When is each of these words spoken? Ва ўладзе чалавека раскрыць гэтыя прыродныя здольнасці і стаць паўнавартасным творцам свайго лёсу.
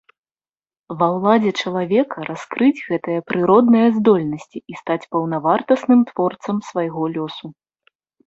Ва 1.01 1.07
ўладзе 1.15 1.51
чалавека 1.65 2.17
раскрыць 2.29 2.85
гэтыя 2.87 3.19
прыродныя 3.29 3.87
здольнасці 3.99 4.57
і 4.73 4.79
стаць 4.81 5.05
паўнавартасным 5.13 5.99
творцам 6.13 6.57
свайго 6.71 7.03
лёсу. 7.19 7.47